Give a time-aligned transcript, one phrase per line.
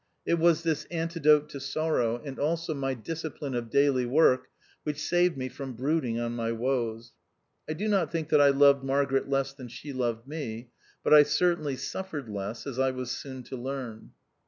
[0.25, 4.47] It was this antidote to sorrow, and also my disci pline of daily work,
[4.81, 7.11] which saved me from brooding on my woes.
[7.69, 10.71] I do not think that I loved Margaret less than she loved me;
[11.03, 14.13] but I certainly suffered less, as I was soon to learn.